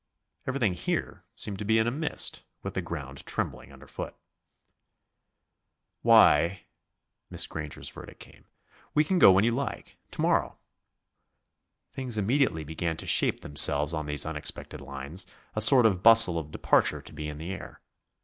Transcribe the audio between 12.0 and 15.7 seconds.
immediately began to shape themselves on these unexpected lines, a